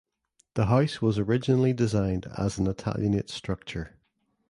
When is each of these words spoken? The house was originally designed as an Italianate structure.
The 0.55 0.65
house 0.65 0.99
was 0.99 1.19
originally 1.19 1.73
designed 1.73 2.25
as 2.35 2.57
an 2.57 2.65
Italianate 2.65 3.29
structure. 3.29 3.99